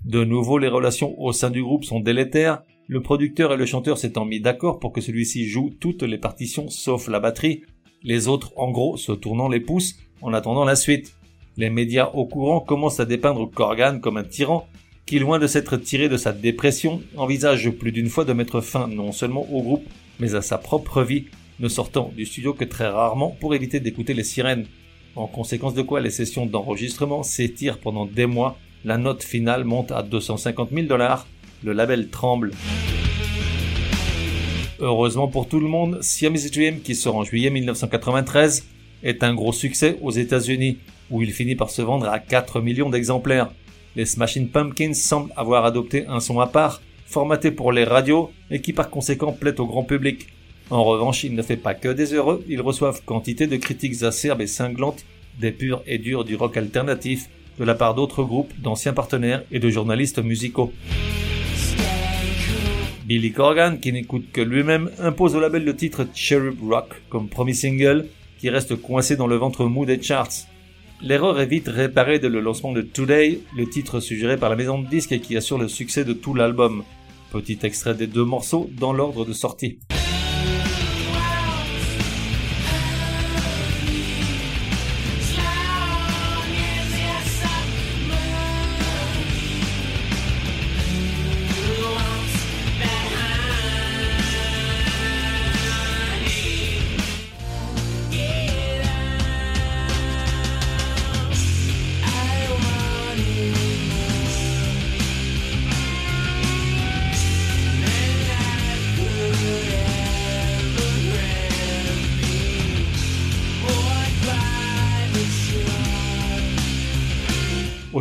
De 0.04 0.24
nouveau, 0.24 0.58
les 0.58 0.68
relations 0.68 1.20
au 1.20 1.32
sein 1.32 1.50
du 1.50 1.62
groupe 1.62 1.84
sont 1.84 2.00
délétères, 2.00 2.62
le 2.86 3.02
producteur 3.02 3.52
et 3.52 3.56
le 3.56 3.66
chanteur 3.66 3.98
s'étant 3.98 4.24
mis 4.24 4.40
d'accord 4.40 4.78
pour 4.78 4.92
que 4.92 5.00
celui-ci 5.00 5.46
joue 5.46 5.70
toutes 5.80 6.02
les 6.02 6.18
partitions 6.18 6.68
sauf 6.68 7.08
la 7.08 7.20
batterie, 7.20 7.62
les 8.04 8.28
autres 8.28 8.52
en 8.56 8.70
gros 8.70 8.96
se 8.96 9.12
tournant 9.12 9.48
les 9.48 9.60
pouces 9.60 9.96
en 10.20 10.32
attendant 10.32 10.64
la 10.64 10.76
suite. 10.76 11.14
Les 11.56 11.70
médias 11.70 12.10
au 12.14 12.26
courant 12.26 12.60
commencent 12.60 13.00
à 13.00 13.04
dépeindre 13.04 13.50
Corgan 13.50 14.00
comme 14.00 14.16
un 14.16 14.24
tyran 14.24 14.66
qui, 15.06 15.18
loin 15.18 15.38
de 15.38 15.46
s'être 15.46 15.76
tiré 15.76 16.08
de 16.08 16.16
sa 16.16 16.32
dépression, 16.32 17.02
envisage 17.16 17.70
plus 17.70 17.92
d'une 17.92 18.08
fois 18.08 18.24
de 18.24 18.32
mettre 18.32 18.60
fin 18.60 18.86
non 18.86 19.12
seulement 19.12 19.46
au 19.52 19.62
groupe, 19.62 19.84
mais 20.20 20.34
à 20.34 20.42
sa 20.42 20.58
propre 20.58 21.02
vie, 21.02 21.24
ne 21.60 21.68
sortant 21.68 22.12
du 22.16 22.26
studio 22.26 22.54
que 22.54 22.64
très 22.64 22.88
rarement 22.88 23.36
pour 23.40 23.54
éviter 23.54 23.80
d'écouter 23.80 24.14
les 24.14 24.24
sirènes. 24.24 24.66
En 25.14 25.26
conséquence 25.26 25.74
de 25.74 25.82
quoi 25.82 26.00
les 26.00 26.10
sessions 26.10 26.46
d'enregistrement 26.46 27.22
s'étirent 27.22 27.78
pendant 27.78 28.06
des 28.06 28.26
mois, 28.26 28.58
la 28.84 28.98
note 28.98 29.22
finale 29.22 29.64
monte 29.64 29.92
à 29.92 30.02
250 30.02 30.70
000 30.72 30.86
dollars, 30.86 31.26
le 31.62 31.72
label 31.72 32.08
tremble. 32.08 32.52
Heureusement 34.80 35.28
pour 35.28 35.48
tout 35.48 35.60
le 35.60 35.68
monde, 35.68 35.98
Siamese 36.00 36.50
Dream, 36.50 36.80
qui 36.80 36.96
sort 36.96 37.16
en 37.16 37.24
juillet 37.24 37.50
1993, 37.50 38.66
est 39.04 39.22
un 39.22 39.34
gros 39.34 39.52
succès 39.52 39.98
aux 40.00 40.10
États-Unis, 40.10 40.78
où 41.10 41.22
il 41.22 41.32
finit 41.32 41.54
par 41.54 41.70
se 41.70 41.82
vendre 41.82 42.08
à 42.08 42.18
4 42.18 42.60
millions 42.60 42.90
d'exemplaires. 42.90 43.52
Les 43.94 44.06
Smashing 44.06 44.48
Pumpkins 44.48 44.94
semblent 44.94 45.32
avoir 45.36 45.66
adopté 45.66 46.06
un 46.06 46.20
son 46.20 46.40
à 46.40 46.46
part, 46.46 46.80
formaté 47.04 47.50
pour 47.50 47.72
les 47.72 47.84
radios 47.84 48.32
et 48.50 48.60
qui 48.60 48.72
par 48.72 48.88
conséquent 48.88 49.32
plaît 49.32 49.60
au 49.60 49.66
grand 49.66 49.84
public. 49.84 50.28
En 50.70 50.84
revanche, 50.84 51.24
il 51.24 51.34
ne 51.34 51.42
fait 51.42 51.58
pas 51.58 51.74
que 51.74 51.88
des 51.88 52.14
heureux, 52.14 52.42
ils 52.48 52.62
reçoivent 52.62 53.02
quantité 53.04 53.46
de 53.46 53.56
critiques 53.56 54.02
acerbes 54.02 54.40
et 54.40 54.46
cinglantes 54.46 55.04
des 55.38 55.52
purs 55.52 55.82
et 55.86 55.98
durs 55.98 56.24
du 56.24 56.36
rock 56.36 56.56
alternatif 56.56 57.28
de 57.58 57.64
la 57.64 57.74
part 57.74 57.94
d'autres 57.94 58.24
groupes, 58.24 58.52
d'anciens 58.58 58.94
partenaires 58.94 59.44
et 59.52 59.58
de 59.58 59.68
journalistes 59.68 60.22
musicaux. 60.22 60.72
Billy 63.04 63.32
Corgan, 63.32 63.76
qui 63.78 63.92
n'écoute 63.92 64.26
que 64.32 64.40
lui-même, 64.40 64.90
impose 64.98 65.34
au 65.36 65.40
label 65.40 65.64
le 65.64 65.76
titre 65.76 66.06
Cherub 66.14 66.56
Rock 66.62 66.94
comme 67.10 67.28
premier 67.28 67.52
single, 67.52 68.06
qui 68.38 68.48
reste 68.48 68.76
coincé 68.76 69.16
dans 69.16 69.26
le 69.26 69.36
ventre 69.36 69.66
mou 69.66 69.84
des 69.84 70.00
charts. 70.00 70.46
L'erreur 71.04 71.40
est 71.40 71.46
vite 71.46 71.66
réparée 71.66 72.20
dès 72.20 72.28
le 72.28 72.40
lancement 72.40 72.70
de 72.70 72.80
Today, 72.80 73.40
le 73.56 73.68
titre 73.68 73.98
suggéré 73.98 74.36
par 74.36 74.50
la 74.50 74.54
maison 74.54 74.80
de 74.80 74.86
disques 74.86 75.10
et 75.10 75.20
qui 75.20 75.36
assure 75.36 75.58
le 75.58 75.66
succès 75.66 76.04
de 76.04 76.12
tout 76.12 76.32
l'album. 76.32 76.84
Petit 77.32 77.58
extrait 77.64 77.94
des 77.94 78.06
deux 78.06 78.24
morceaux 78.24 78.70
dans 78.78 78.92
l'ordre 78.92 79.24
de 79.24 79.32
sortie. 79.32 79.80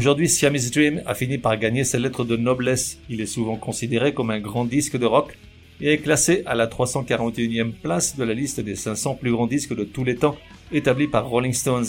Aujourd'hui, 0.02 0.30
Siamese 0.30 0.72
Dream 0.72 1.04
a 1.06 1.14
fini 1.14 1.38
par 1.38 1.60
gagner 1.60 1.84
ses 1.84 2.00
lettres 2.00 2.24
de 2.24 2.36
noblesse. 2.36 2.98
Il 3.08 3.22
est 3.22 3.28
souvent 3.28 3.56
considéré 3.56 4.16
comme 4.16 4.32
un 4.32 4.40
grand 4.40 4.66
disque 4.66 4.98
de 4.98 5.06
rock 5.06 5.38
et 5.80 5.94
est 5.94 6.00
classé 6.00 6.42
à 6.48 6.56
la 6.56 6.66
341e 6.66 7.72
place 7.72 8.18
de 8.18 8.24
la 8.24 8.34
liste 8.34 8.60
des 8.60 8.74
500 8.76 9.14
plus 9.14 9.32
grands 9.32 9.46
disques 9.46 9.76
de 9.76 9.84
tous 9.84 10.04
les 10.04 10.16
temps 10.16 10.36
établie 10.72 11.06
par 11.06 11.28
Rolling 11.28 11.54
Stones. 11.54 11.86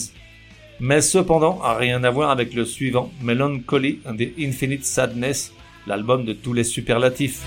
Mais 0.78 1.00
cependant, 1.00 1.62
a 1.62 1.75
rien 1.75 2.04
à 2.04 2.11
voir 2.11 2.28
avec 2.28 2.52
le 2.52 2.66
suivant, 2.66 3.11
Melancholy 3.23 4.00
and 4.04 4.16
the 4.16 4.28
Infinite 4.38 4.85
Sadness, 4.85 5.54
l'album 5.87 6.26
de 6.26 6.35
tous 6.35 6.52
les 6.52 6.64
superlatifs. 6.64 7.40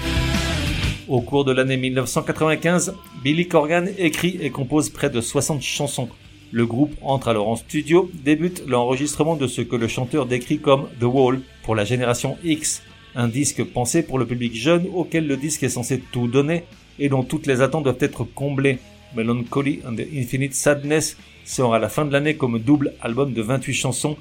Au 1.08 1.22
cours 1.22 1.46
de 1.46 1.52
l'année 1.52 1.78
1995, 1.78 2.96
Billy 3.24 3.48
Corgan 3.48 3.88
écrit 4.00 4.40
et 4.42 4.50
compose 4.50 4.90
près 4.90 5.12
de 5.12 5.22
60 5.22 5.62
chansons, 5.62 6.10
le 6.56 6.66
groupe 6.66 6.96
entre 7.02 7.28
alors 7.28 7.50
en 7.50 7.58
studio, 7.58 8.10
débute 8.14 8.64
l'enregistrement 8.66 9.36
de 9.36 9.46
ce 9.46 9.60
que 9.60 9.76
le 9.76 9.90
chanteur 9.90 10.26
décrit 10.26 10.60
comme 10.60 10.88
The 11.02 11.04
Wall 11.04 11.42
pour 11.64 11.76
la 11.76 11.84
génération 11.84 12.38
X, 12.46 12.82
un 13.14 13.28
disque 13.28 13.62
pensé 13.66 14.04
pour 14.04 14.18
le 14.18 14.26
public 14.26 14.56
jeune 14.56 14.88
auquel 14.96 15.28
le 15.28 15.36
disque 15.36 15.64
est 15.64 15.70
censé 15.70 16.00
tout 16.00 16.30
donner 16.30 16.64
et 16.98 17.10
dont 17.10 17.24
toutes 17.24 17.46
les 17.46 17.60
attentes 17.60 17.84
doivent 17.84 17.98
être 18.00 18.24
comblées. 18.24 18.80
Melancholy 19.18 19.82
and 19.86 19.96
the 19.96 20.08
Infinite 20.16 20.54
Sadness 20.54 21.18
sort 21.44 21.74
à 21.74 21.80
la 21.80 21.90
fin 21.90 22.06
de 22.06 22.14
l'année 22.14 22.38
comme 22.38 22.58
double 22.58 22.94
album 23.02 23.34
de 23.34 23.42
28 23.42 23.74
chansons 23.74 24.16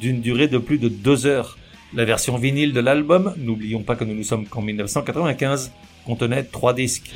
d'une 0.00 0.20
durée 0.20 0.46
de 0.46 0.58
plus 0.58 0.78
de 0.78 0.88
deux 0.88 1.26
heures. 1.26 1.58
La 1.92 2.04
version 2.04 2.38
vinyle 2.38 2.72
de 2.72 2.78
l'album, 2.78 3.34
n'oublions 3.36 3.82
pas 3.82 3.96
que 3.96 4.04
nous 4.04 4.14
nous 4.14 4.22
sommes 4.22 4.46
qu'en 4.46 4.62
1995, 4.62 5.72
contenait 6.06 6.44
trois 6.44 6.72
disques. 6.72 7.10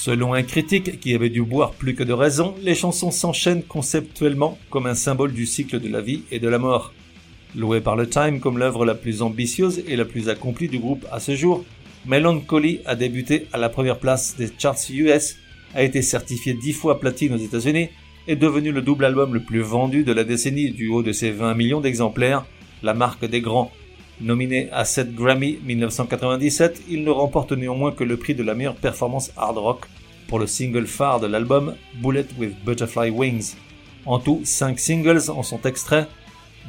Selon 0.00 0.32
un 0.32 0.44
critique 0.44 1.00
qui 1.00 1.12
avait 1.12 1.28
dû 1.28 1.42
boire 1.42 1.72
plus 1.72 1.96
que 1.96 2.04
de 2.04 2.12
raison, 2.12 2.54
les 2.62 2.76
chansons 2.76 3.10
s'enchaînent 3.10 3.64
conceptuellement 3.64 4.56
comme 4.70 4.86
un 4.86 4.94
symbole 4.94 5.32
du 5.32 5.44
cycle 5.44 5.80
de 5.80 5.88
la 5.88 6.00
vie 6.00 6.22
et 6.30 6.38
de 6.38 6.48
la 6.48 6.60
mort. 6.60 6.92
Loué 7.56 7.80
par 7.80 7.96
le 7.96 8.08
Time 8.08 8.38
comme 8.38 8.58
l'œuvre 8.58 8.86
la 8.86 8.94
plus 8.94 9.22
ambitieuse 9.22 9.82
et 9.88 9.96
la 9.96 10.04
plus 10.04 10.28
accomplie 10.28 10.68
du 10.68 10.78
groupe 10.78 11.04
à 11.10 11.18
ce 11.18 11.34
jour, 11.34 11.64
Melancholy 12.06 12.78
a 12.86 12.94
débuté 12.94 13.48
à 13.52 13.58
la 13.58 13.68
première 13.68 13.98
place 13.98 14.36
des 14.36 14.48
charts 14.56 14.78
US, 14.88 15.34
a 15.74 15.82
été 15.82 16.00
certifié 16.00 16.54
dix 16.54 16.74
fois 16.74 17.00
platine 17.00 17.34
aux 17.34 17.44
États-Unis, 17.44 17.88
est 18.28 18.36
devenu 18.36 18.70
le 18.70 18.82
double 18.82 19.04
album 19.04 19.34
le 19.34 19.42
plus 19.42 19.62
vendu 19.62 20.04
de 20.04 20.12
la 20.12 20.22
décennie 20.22 20.70
du 20.70 20.86
haut 20.86 21.02
de 21.02 21.10
ses 21.10 21.32
20 21.32 21.54
millions 21.54 21.80
d'exemplaires, 21.80 22.46
la 22.84 22.94
marque 22.94 23.24
des 23.24 23.40
grands. 23.40 23.72
Nominé 24.20 24.68
à 24.72 24.84
7 24.84 25.14
Grammy 25.14 25.58
1997, 25.64 26.82
il 26.88 27.04
ne 27.04 27.10
remporte 27.10 27.52
néanmoins 27.52 27.92
que 27.92 28.04
le 28.04 28.16
prix 28.16 28.34
de 28.34 28.42
la 28.42 28.54
meilleure 28.54 28.74
performance 28.74 29.30
hard 29.36 29.58
rock 29.58 29.86
pour 30.26 30.38
le 30.38 30.46
single 30.46 30.86
phare 30.86 31.20
de 31.20 31.26
l'album 31.26 31.74
Bullet 32.02 32.26
with 32.38 32.52
Butterfly 32.64 33.10
Wings. 33.10 33.54
En 34.06 34.18
tout, 34.18 34.40
5 34.44 34.78
singles 34.78 35.30
en 35.30 35.42
sont 35.42 35.60
extraits 35.62 36.08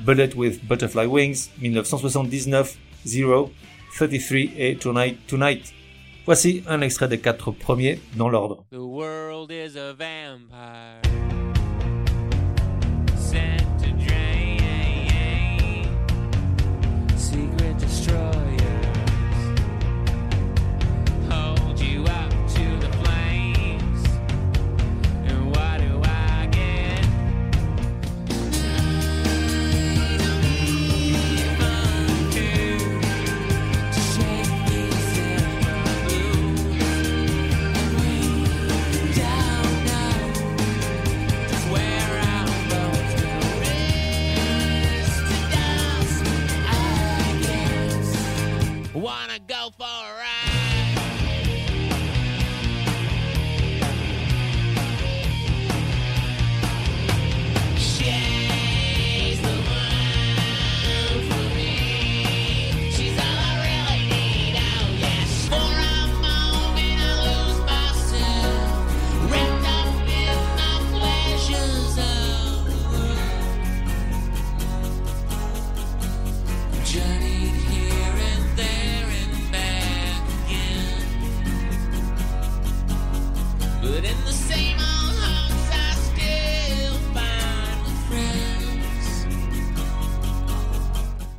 Bullet 0.05 0.29
with 0.35 0.63
Butterfly 0.65 1.05
Wings 1.07 1.49
1979, 1.59 2.77
Zero, 3.05 3.51
33 3.97 4.51
et 4.57 4.75
Tonight 4.75 5.17
Tonight. 5.27 5.73
Voici 6.25 6.63
un 6.67 6.81
extrait 6.81 7.07
des 7.07 7.19
quatre 7.19 7.51
premiers 7.51 7.99
dans 8.15 8.29
l'ordre. 8.29 8.63
The 8.71 8.77
world 8.77 9.51
is 9.51 9.77
a 9.77 9.93
vampire. 9.93 11.28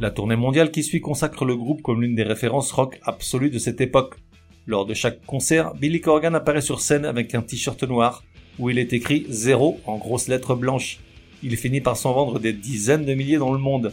La 0.00 0.10
tournée 0.10 0.36
mondiale 0.36 0.70
qui 0.70 0.82
suit 0.82 1.02
consacre 1.02 1.44
le 1.44 1.54
groupe 1.54 1.82
comme 1.82 2.00
l'une 2.00 2.14
des 2.14 2.22
références 2.22 2.72
rock 2.72 2.98
absolues 3.02 3.50
de 3.50 3.58
cette 3.58 3.82
époque. 3.82 4.14
Lors 4.66 4.86
de 4.86 4.94
chaque 4.94 5.24
concert, 5.26 5.74
Billy 5.74 6.00
Corgan 6.00 6.34
apparaît 6.34 6.62
sur 6.62 6.80
scène 6.80 7.04
avec 7.04 7.34
un 7.34 7.42
t-shirt 7.42 7.82
noir 7.82 8.24
où 8.58 8.70
il 8.70 8.78
est 8.78 8.94
écrit 8.94 9.26
0 9.28 9.78
en 9.84 9.98
grosses 9.98 10.28
lettres 10.28 10.54
blanches. 10.54 11.00
Il 11.42 11.54
finit 11.58 11.82
par 11.82 11.98
s'en 11.98 12.14
vendre 12.14 12.38
des 12.38 12.54
dizaines 12.54 13.04
de 13.04 13.12
milliers 13.12 13.36
dans 13.36 13.52
le 13.52 13.58
monde. 13.58 13.92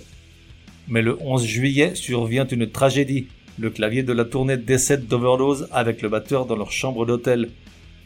Mais 0.87 1.01
le 1.01 1.17
11 1.21 1.43
juillet 1.45 1.95
survient 1.95 2.47
une 2.47 2.69
tragédie. 2.69 3.27
Le 3.59 3.69
clavier 3.69 4.03
de 4.03 4.13
la 4.13 4.23
tournée 4.23 4.55
décède 4.55 5.07
d'overdose 5.07 5.67
avec 5.73 6.01
le 6.01 6.07
batteur 6.07 6.45
dans 6.45 6.55
leur 6.55 6.71
chambre 6.71 7.05
d'hôtel. 7.05 7.49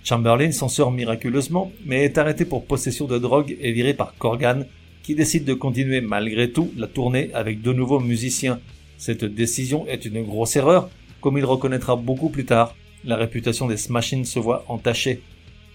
Chamberlain 0.03 0.51
s'en 0.51 0.67
sort 0.67 0.91
miraculeusement, 0.91 1.71
mais 1.85 2.03
est 2.05 2.17
arrêté 2.17 2.45
pour 2.45 2.65
possession 2.65 3.05
de 3.05 3.17
drogue 3.19 3.55
et 3.61 3.71
viré 3.71 3.93
par 3.93 4.15
Corgan, 4.17 4.65
qui 5.03 5.15
décide 5.15 5.45
de 5.45 5.53
continuer 5.53 6.01
malgré 6.01 6.51
tout 6.51 6.71
la 6.77 6.87
tournée 6.87 7.29
avec 7.33 7.61
de 7.61 7.73
nouveaux 7.73 7.99
musiciens. 7.99 8.59
Cette 8.97 9.25
décision 9.25 9.85
est 9.87 10.05
une 10.05 10.23
grosse 10.23 10.55
erreur, 10.55 10.89
comme 11.21 11.37
il 11.37 11.45
reconnaîtra 11.45 11.95
beaucoup 11.95 12.29
plus 12.29 12.45
tard. 12.45 12.75
La 13.03 13.15
réputation 13.15 13.67
des 13.67 13.77
Smashing 13.77 14.25
se 14.25 14.39
voit 14.39 14.63
entachée. 14.67 15.21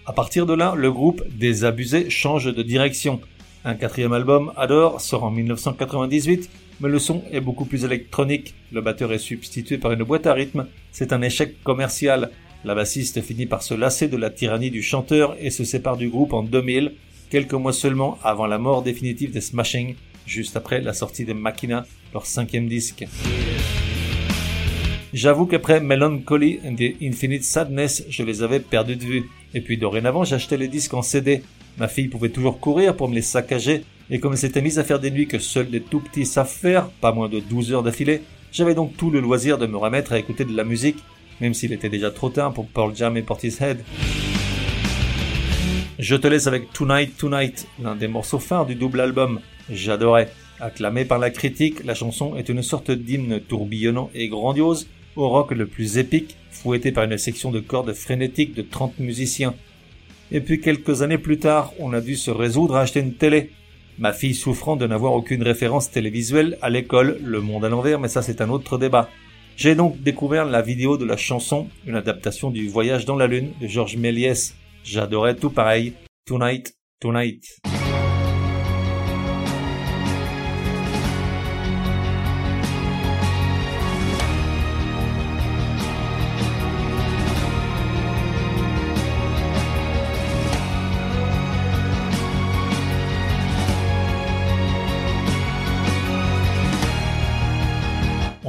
À 0.05 0.13
partir 0.13 0.45
de 0.45 0.53
là, 0.53 0.73
le 0.77 0.91
groupe, 0.91 1.23
désabusé, 1.37 2.09
change 2.09 2.45
de 2.45 2.63
direction. 2.63 3.19
Un 3.65 3.75
quatrième 3.75 4.13
album, 4.13 4.53
Adore, 4.55 5.01
sort 5.01 5.25
en 5.25 5.31
1998, 5.31 6.49
mais 6.79 6.87
le 6.87 6.99
son 6.99 7.23
est 7.31 7.41
beaucoup 7.41 7.65
plus 7.65 7.83
électronique. 7.83 8.55
Le 8.71 8.79
batteur 8.79 9.11
est 9.11 9.17
substitué 9.17 9.77
par 9.77 9.91
une 9.91 10.03
boîte 10.03 10.27
à 10.27 10.33
rythme. 10.33 10.67
C'est 10.91 11.11
un 11.11 11.21
échec 11.21 11.61
commercial. 11.63 12.31
La 12.63 12.73
bassiste 12.73 13.21
finit 13.21 13.45
par 13.45 13.61
se 13.61 13.73
lasser 13.73 14.07
de 14.07 14.17
la 14.17 14.29
tyrannie 14.29 14.71
du 14.71 14.81
chanteur 14.81 15.35
et 15.39 15.51
se 15.51 15.63
sépare 15.63 15.95
du 15.95 16.09
groupe 16.09 16.33
en 16.33 16.43
2000, 16.43 16.93
quelques 17.29 17.53
mois 17.53 17.73
seulement 17.73 18.17
avant 18.23 18.47
la 18.47 18.57
mort 18.57 18.81
définitive 18.81 19.31
des 19.31 19.41
Smashing, 19.41 19.95
juste 20.25 20.57
après 20.57 20.81
la 20.81 20.93
sortie 20.93 21.23
de 21.23 21.33
Machina, 21.33 21.85
leur 22.13 22.25
cinquième 22.25 22.67
disque. 22.67 23.05
J'avoue 25.13 25.45
qu'après 25.45 25.79
Melancholy 25.79 26.59
and 26.65 26.75
the 26.75 27.01
Infinite 27.01 27.43
Sadness, 27.43 28.05
je 28.09 28.23
les 28.23 28.43
avais 28.43 28.59
perdus 28.59 28.97
de 28.97 29.03
vue. 29.03 29.29
Et 29.53 29.61
puis 29.61 29.77
dorénavant, 29.77 30.23
j'achetais 30.23 30.57
les 30.57 30.67
disques 30.67 30.93
en 30.93 31.01
CD. 31.01 31.43
Ma 31.77 31.87
fille 31.87 32.07
pouvait 32.07 32.29
toujours 32.29 32.59
courir 32.59 32.95
pour 32.95 33.07
me 33.07 33.15
les 33.15 33.21
saccager, 33.21 33.83
et 34.09 34.19
comme 34.19 34.33
elle 34.33 34.39
s'était 34.39 34.61
mise 34.61 34.79
à 34.79 34.83
faire 34.83 34.99
des 34.99 35.11
nuits 35.11 35.27
que 35.27 35.39
seuls 35.39 35.69
des 35.69 35.81
tout 35.81 35.99
petits 35.99 36.25
savent 36.25 36.49
faire, 36.49 36.89
pas 36.89 37.13
moins 37.13 37.29
de 37.29 37.39
12 37.39 37.71
heures 37.71 37.83
d'affilée, 37.83 38.21
j'avais 38.51 38.73
donc 38.73 38.97
tout 38.97 39.11
le 39.11 39.19
loisir 39.19 39.57
de 39.57 39.67
me 39.67 39.77
remettre 39.77 40.13
à 40.13 40.19
écouter 40.19 40.43
de 40.43 40.55
la 40.55 40.63
musique 40.63 40.97
même 41.41 41.53
s'il 41.53 41.73
était 41.73 41.89
déjà 41.89 42.11
trop 42.11 42.29
tard 42.29 42.53
pour 42.53 42.67
Paul 42.67 42.95
Jam 42.95 43.17
et 43.17 43.21
Portishead. 43.21 43.79
Je 45.99 46.15
te 46.15 46.27
laisse 46.27 46.47
avec 46.47 46.71
Tonight 46.73 47.17
Tonight, 47.17 47.67
l'un 47.81 47.95
des 47.95 48.07
morceaux 48.07 48.39
phares 48.39 48.65
du 48.65 48.75
double 48.75 49.01
album. 49.01 49.39
J'adorais. 49.69 50.29
Acclamé 50.59 51.05
par 51.05 51.19
la 51.19 51.29
critique, 51.29 51.83
la 51.83 51.93
chanson 51.93 52.35
est 52.35 52.49
une 52.49 52.63
sorte 52.63 52.89
d'hymne 52.89 53.39
tourbillonnant 53.39 54.09
et 54.15 54.27
grandiose 54.27 54.87
au 55.15 55.29
rock 55.29 55.51
le 55.51 55.67
plus 55.67 55.97
épique, 55.97 56.35
fouetté 56.51 56.91
par 56.91 57.03
une 57.03 57.17
section 57.17 57.51
de 57.51 57.59
cordes 57.59 57.93
frénétique 57.93 58.53
de 58.53 58.61
30 58.61 58.99
musiciens. 58.99 59.55
Et 60.31 60.41
puis 60.41 60.59
quelques 60.59 61.01
années 61.01 61.17
plus 61.17 61.39
tard, 61.39 61.73
on 61.79 61.93
a 61.93 62.01
dû 62.01 62.15
se 62.15 62.31
résoudre 62.31 62.75
à 62.75 62.81
acheter 62.81 62.99
une 62.99 63.13
télé. 63.13 63.51
Ma 63.99 64.13
fille 64.13 64.35
souffrant 64.35 64.75
de 64.75 64.85
n'avoir 64.85 65.13
aucune 65.13 65.41
référence 65.41 65.89
télévisuelle 65.89 66.57
à 66.61 66.69
l'école, 66.69 67.19
le 67.23 67.41
monde 67.41 67.65
à 67.65 67.69
l'envers, 67.69 67.99
mais 67.99 68.07
ça 68.07 68.21
c'est 68.21 68.41
un 68.41 68.49
autre 68.49 68.77
débat. 68.77 69.09
J'ai 69.57 69.73
donc 69.73 69.99
découvert 70.03 70.45
la 70.45 70.61
vidéo 70.61 70.99
de 70.99 71.05
la 71.05 71.17
chanson, 71.17 71.67
une 71.87 71.95
adaptation 71.95 72.51
du 72.51 72.67
Voyage 72.67 73.05
dans 73.05 73.15
la 73.15 73.25
Lune 73.25 73.53
de 73.59 73.65
Georges 73.65 73.97
Méliès. 73.97 74.53
J'adorais 74.83 75.35
tout 75.35 75.49
pareil. 75.49 75.93
Tonight, 76.27 76.75
tonight. 76.99 77.43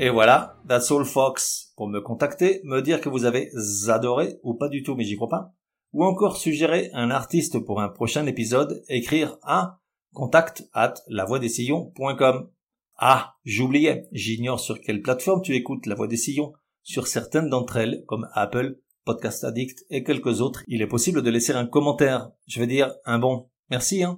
Et 0.00 0.10
voilà, 0.10 0.56
that's 0.68 0.92
all 0.92 1.04
Fox. 1.04 1.72
Pour 1.76 1.88
me 1.88 2.00
contacter, 2.00 2.60
me 2.62 2.80
dire 2.80 3.00
que 3.00 3.08
vous 3.08 3.24
avez 3.24 3.50
adoré 3.88 4.38
ou 4.44 4.54
pas 4.54 4.68
du 4.68 4.84
tout, 4.84 4.94
mais 4.94 5.02
j'y 5.02 5.16
crois 5.16 5.28
pas. 5.28 5.52
Ou 5.92 6.04
encore 6.04 6.36
suggérer 6.36 6.90
un 6.92 7.10
artiste 7.10 7.58
pour 7.58 7.80
un 7.80 7.88
prochain 7.88 8.24
épisode, 8.26 8.84
écrire 8.88 9.38
à 9.42 9.80
contact 10.12 10.68
at 10.72 10.94
lavoidesillons.com. 11.08 12.48
Ah, 12.96 13.34
j'oubliais, 13.44 14.08
j'ignore 14.12 14.60
sur 14.60 14.80
quelle 14.80 15.02
plateforme 15.02 15.42
tu 15.42 15.54
écoutes 15.54 15.86
La 15.86 15.96
Voix 15.96 16.06
des 16.06 16.16
Sillons. 16.16 16.52
Sur 16.82 17.08
certaines 17.08 17.48
d'entre 17.48 17.76
elles, 17.76 18.04
comme 18.06 18.28
Apple, 18.34 18.78
Podcast 19.08 19.42
Addict 19.42 19.86
et 19.88 20.04
quelques 20.04 20.42
autres, 20.42 20.62
il 20.68 20.82
est 20.82 20.86
possible 20.86 21.22
de 21.22 21.30
laisser 21.30 21.54
un 21.54 21.64
commentaire. 21.64 22.30
Je 22.46 22.60
veux 22.60 22.66
dire, 22.66 22.92
un 23.06 23.18
bon. 23.18 23.48
Merci, 23.70 24.04
hein. 24.04 24.16